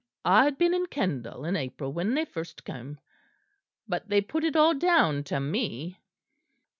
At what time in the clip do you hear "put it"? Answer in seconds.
4.19-4.55